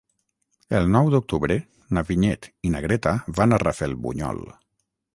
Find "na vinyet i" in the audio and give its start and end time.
1.97-2.75